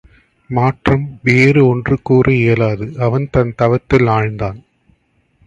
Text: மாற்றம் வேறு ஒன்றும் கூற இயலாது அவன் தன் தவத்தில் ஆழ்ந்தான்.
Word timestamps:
மாற்றம் 0.49 1.19
வேறு 1.21 1.67
ஒன்றும் 1.67 2.01
கூற 2.03 2.33
இயலாது 2.33 2.87
அவன் 2.99 3.27
தன் 3.31 3.53
தவத்தில் 3.55 4.07
ஆழ்ந்தான். 4.07 4.59